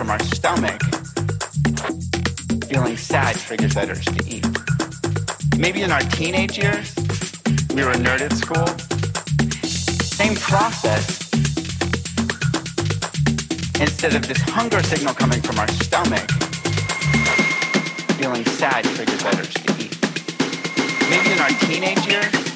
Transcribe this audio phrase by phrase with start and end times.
[0.00, 0.80] from our stomach,
[2.70, 4.46] feeling sad triggers that urge to eat.
[5.58, 6.94] Maybe in our teenage years,
[7.74, 8.66] we were a nerd at school.
[9.62, 11.28] Same process.
[13.78, 16.30] Instead of this hunger signal coming from our stomach,
[18.16, 20.00] feeling sad triggers that urge to eat.
[21.10, 22.49] Maybe in our teenage years,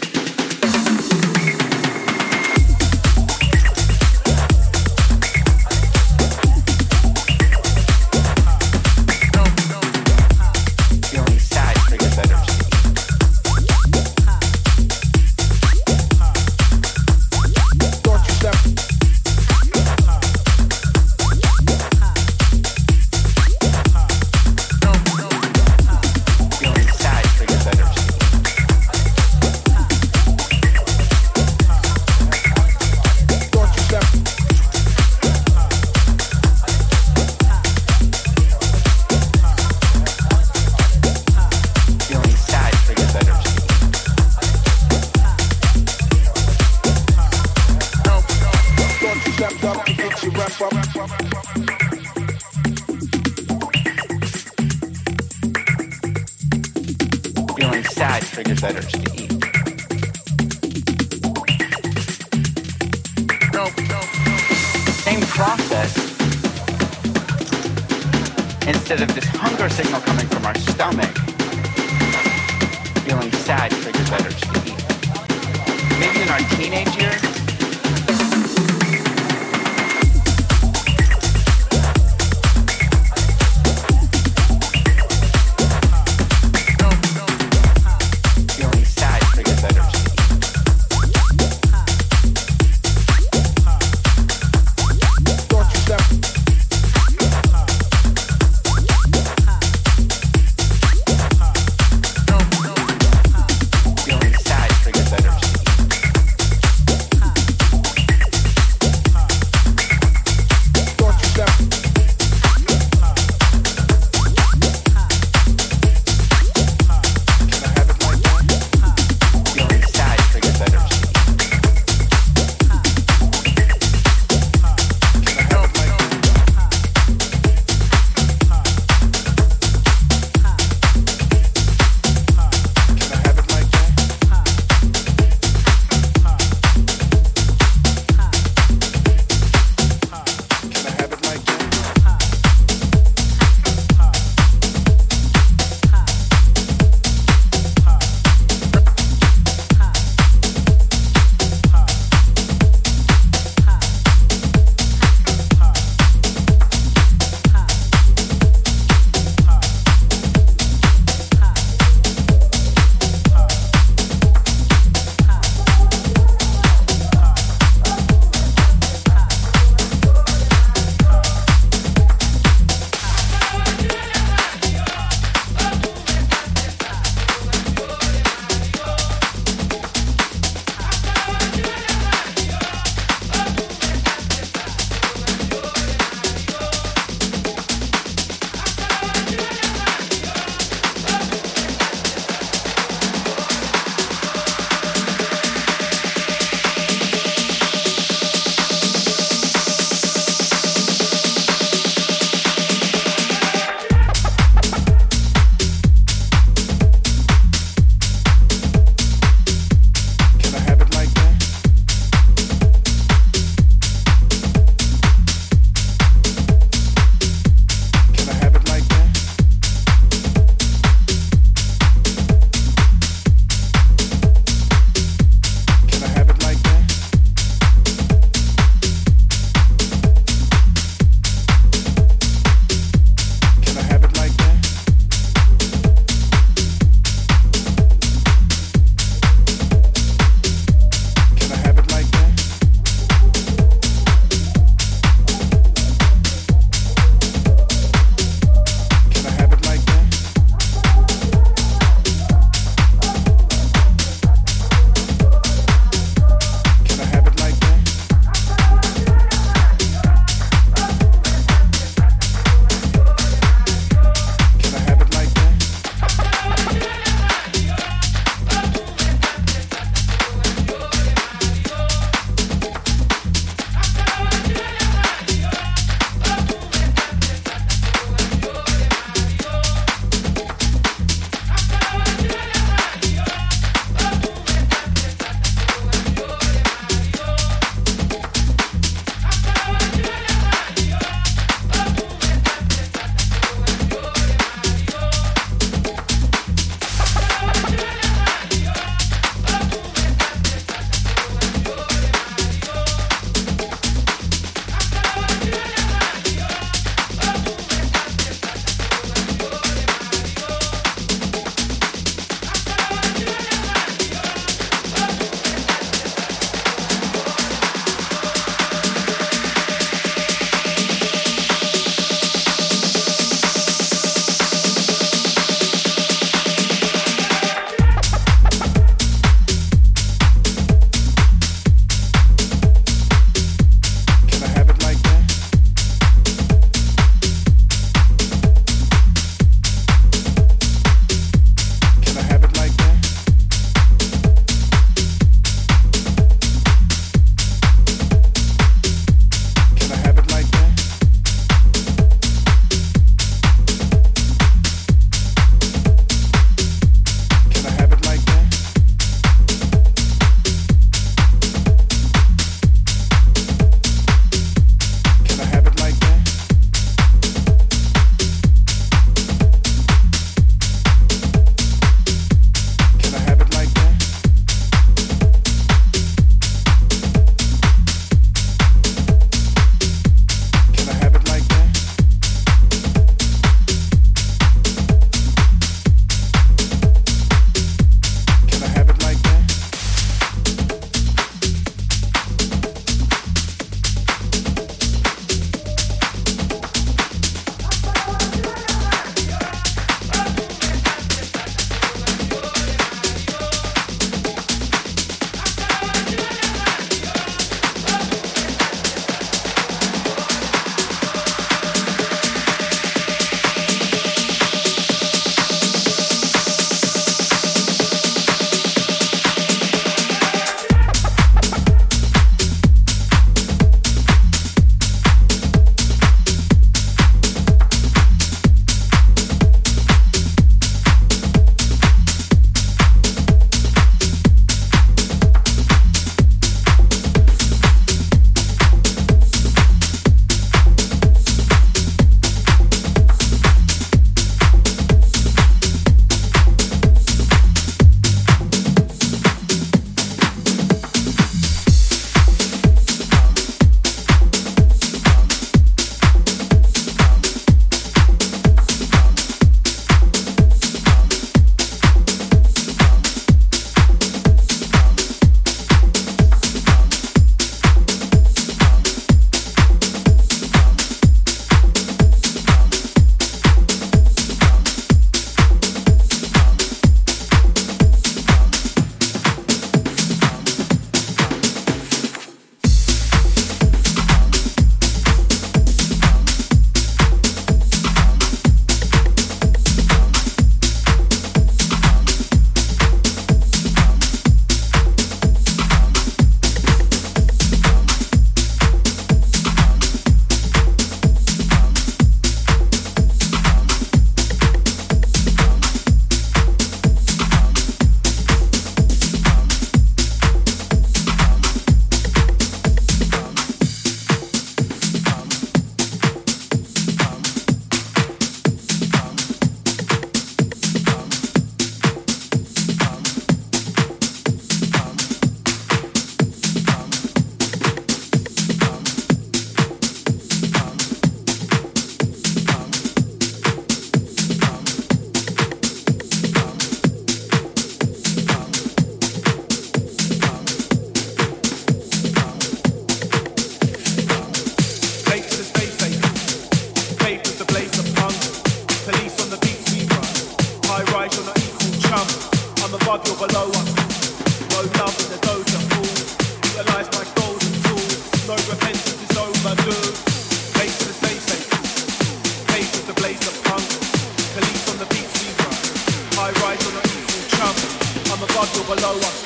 [568.54, 569.18] still below us.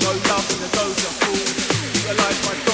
[0.00, 1.10] No love in the dojo.
[1.20, 2.06] pool.
[2.06, 2.65] Realize my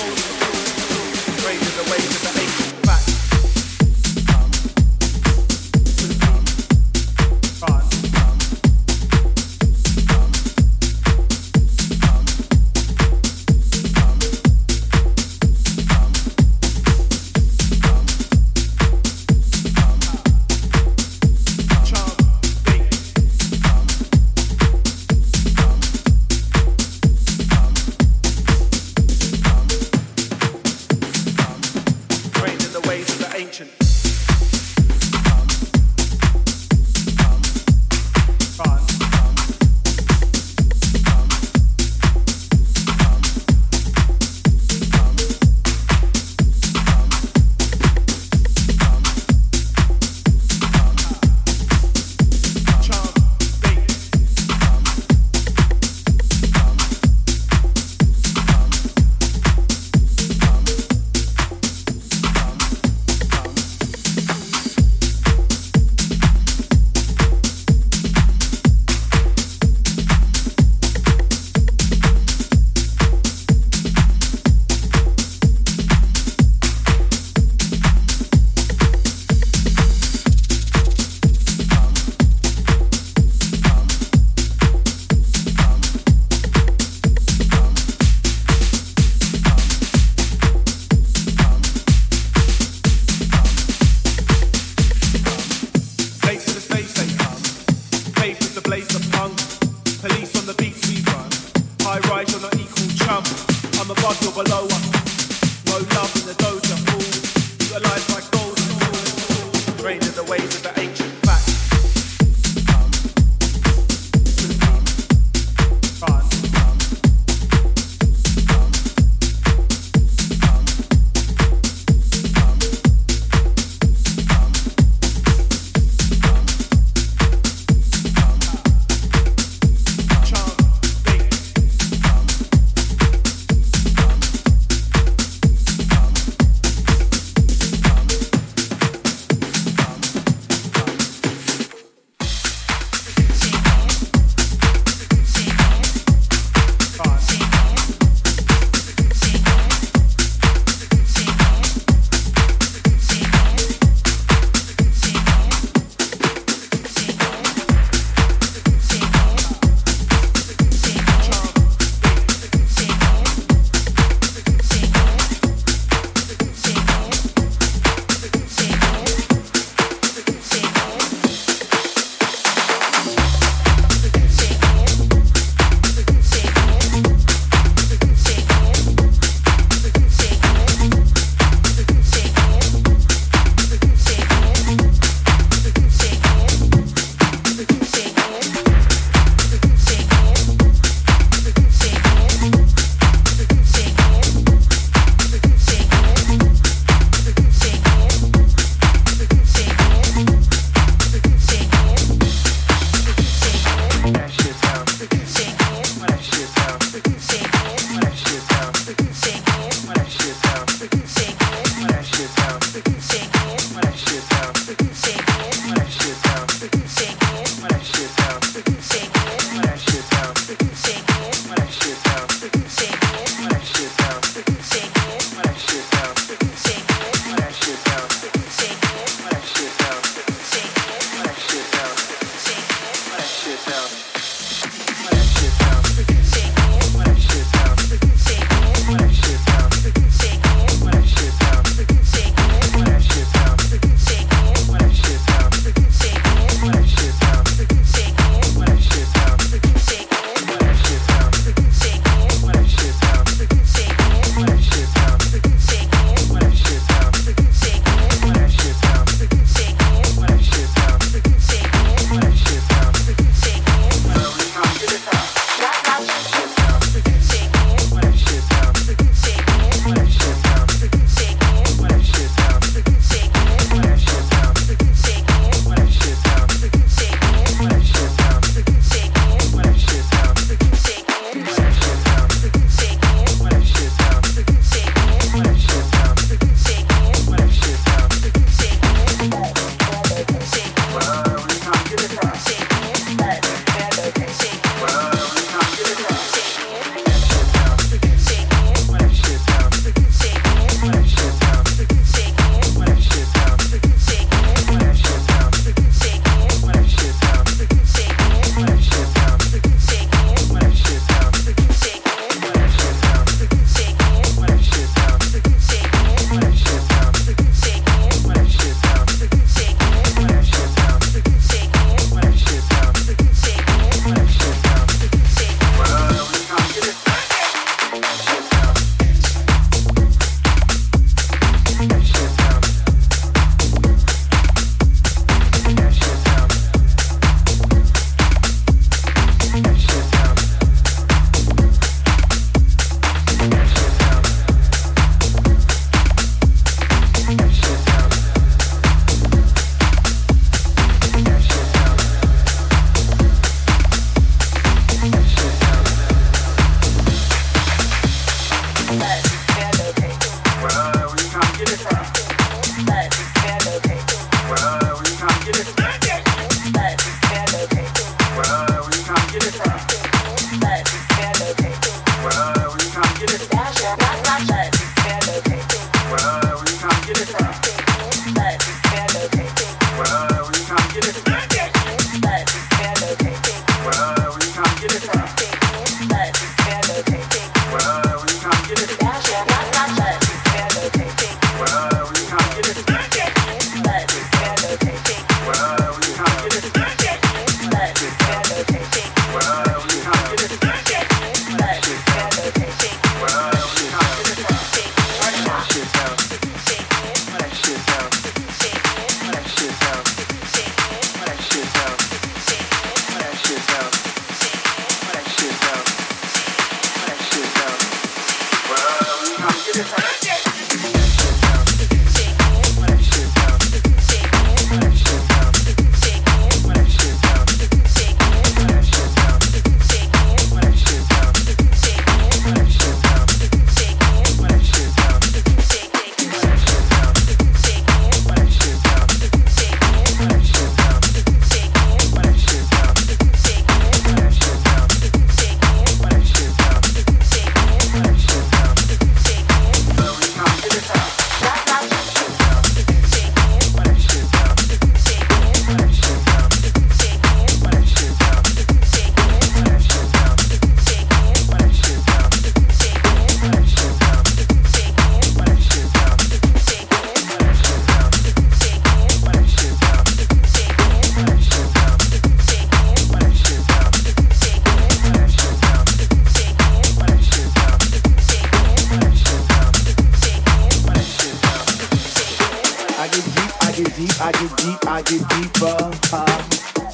[484.93, 485.77] I get deeper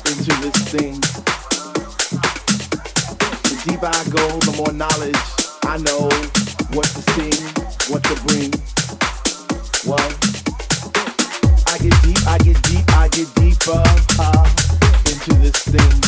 [0.07, 1.01] into this thing.
[3.43, 5.19] The deeper I go, the more knowledge
[5.65, 6.09] I know
[6.77, 7.35] what to sing,
[7.91, 8.53] what to bring.
[9.83, 10.15] What?
[11.67, 13.83] I get deep, I get deep, I get deeper
[14.21, 14.47] uh,
[15.05, 16.08] into this thing.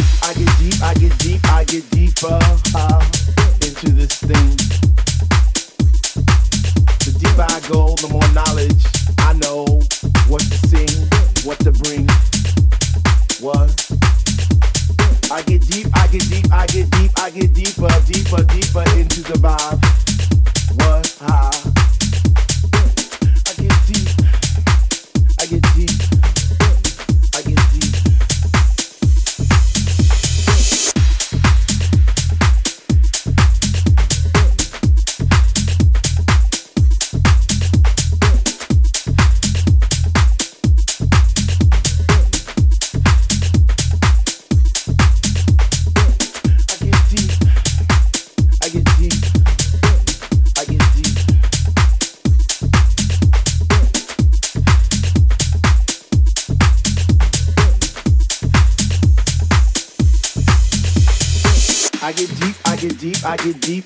[0.83, 2.39] I get deep, I get deeper
[2.75, 3.05] uh,
[3.61, 4.49] into this thing.
[7.05, 8.83] The deeper I go, the more knowledge
[9.19, 9.65] I know
[10.27, 10.89] what to sing,
[11.45, 12.07] what to bring.
[13.39, 13.69] What?
[15.31, 19.21] I get deep, I get deep, I get deep, I get deeper, deeper, deeper into
[19.21, 19.80] the vibe.